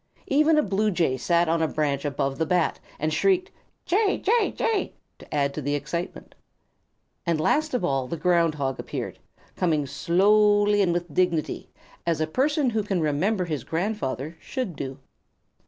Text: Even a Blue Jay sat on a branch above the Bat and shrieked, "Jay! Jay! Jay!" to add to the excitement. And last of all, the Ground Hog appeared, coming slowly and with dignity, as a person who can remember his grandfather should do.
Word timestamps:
Even 0.25 0.57
a 0.57 0.63
Blue 0.63 0.89
Jay 0.89 1.15
sat 1.15 1.47
on 1.47 1.61
a 1.61 1.67
branch 1.67 2.05
above 2.05 2.39
the 2.39 2.45
Bat 2.47 2.79
and 2.97 3.13
shrieked, 3.13 3.51
"Jay! 3.85 4.17
Jay! 4.17 4.51
Jay!" 4.51 4.93
to 5.19 5.31
add 5.31 5.53
to 5.53 5.61
the 5.61 5.75
excitement. 5.75 6.33
And 7.23 7.39
last 7.39 7.75
of 7.75 7.85
all, 7.85 8.07
the 8.07 8.17
Ground 8.17 8.55
Hog 8.55 8.79
appeared, 8.79 9.19
coming 9.55 9.85
slowly 9.85 10.81
and 10.81 10.91
with 10.91 11.13
dignity, 11.13 11.69
as 12.03 12.19
a 12.19 12.25
person 12.25 12.71
who 12.71 12.81
can 12.81 12.99
remember 12.99 13.45
his 13.45 13.63
grandfather 13.63 14.35
should 14.39 14.75
do. 14.75 14.97